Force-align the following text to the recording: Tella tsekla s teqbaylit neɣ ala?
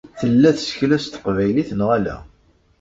Tella 0.19 0.49
tsekla 0.57 0.97
s 1.03 1.05
teqbaylit 1.07 1.69
neɣ 1.73 1.89
ala? 1.97 2.17